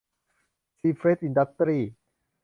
[0.79, 1.79] ซีเฟรชอินดัสตรี